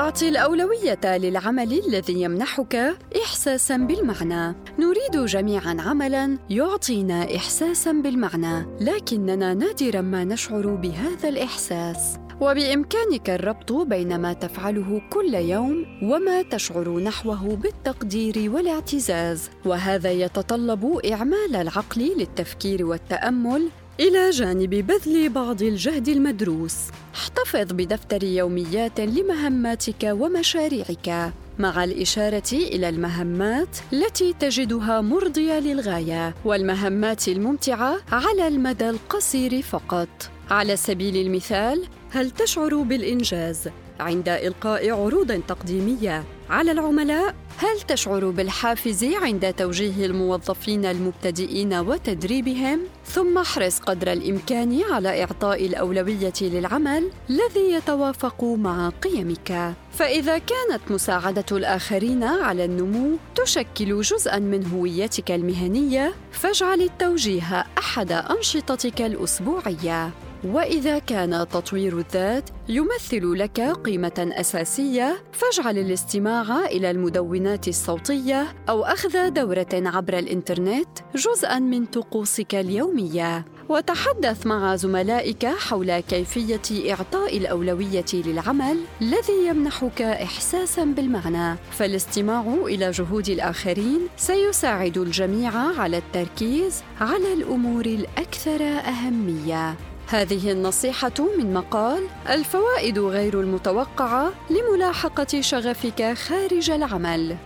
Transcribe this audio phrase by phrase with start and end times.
[0.00, 4.56] أعطي الأولوية للعمل الذي يمنحك إحساساً بالمعنى.
[4.78, 12.16] نريد جميعاً عملاً يعطينا إحساساً بالمعنى، لكننا نادراً ما نشعر بهذا الإحساس.
[12.40, 21.56] وبإمكانك الربط بين ما تفعله كل يوم وما تشعر نحوه بالتقدير والاعتزاز، وهذا يتطلب إعمال
[21.56, 23.68] العقل للتفكير والتأمل
[24.00, 26.76] إلى جانب بذل بعض الجهد المدروس.
[27.14, 38.00] احتفظ بدفتر يوميات لمهماتك ومشاريعك مع الإشارة إلى المهمات التي تجدها مرضية للغاية والمهمات الممتعة
[38.12, 40.08] على المدى القصير فقط.
[40.50, 43.68] على سبيل المثال، هل تشعر بالإنجاز
[44.00, 53.38] عند إلقاء عروض تقديمية على العملاء؟ هل تشعر بالحافز عند توجيه الموظفين المبتدئين وتدريبهم؟ ثم
[53.38, 59.74] احرص قدر الإمكان على إعطاء الأولوية للعمل الذي يتوافق مع قيمك.
[59.92, 69.02] فإذا كانت مساعدة الآخرين على النمو تشكل جزءاً من هويتك المهنية، فاجعل التوجيه أحد أنشطتك
[69.02, 70.10] الأسبوعية.
[70.44, 79.30] وإذا كان تطوير الذات يمثل لك قيمة أساسية فاجعل الاستماع إلى المدونات الصوتية أو أخذ
[79.30, 83.44] دورة عبر الإنترنت جزءا من طقوسك اليومية.
[83.68, 91.58] وتحدث مع زملائك حول كيفية إعطاء الأولوية للعمل الذي يمنحك احساسا بالمعنى.
[91.70, 99.89] فالاستماع إلى جهود الآخرين سيساعد الجميع على التركيز على الأمور الأكثر أهمية.
[100.10, 107.36] هذه النصيحة من مقال الفوائد غير المتوقعة لملاحقة شغفك خارج العمل.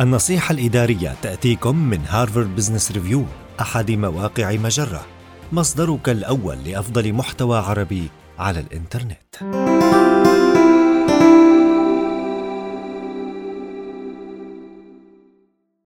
[0.00, 3.24] النصيحة الإدارية تأتيكم من هارفارد بزنس ريفيو
[3.60, 5.06] أحد مواقع مجرة،
[5.52, 9.81] مصدرك الأول لأفضل محتوى عربي على الإنترنت.